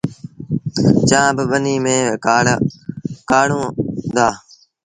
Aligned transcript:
چآنه 1.09 1.31
با 1.37 1.43
ٻنيٚ 1.49 1.81
ميݩ 1.83 2.19
ڪآڙوهيݩ 3.29 3.75
دآ۔ 4.15 4.27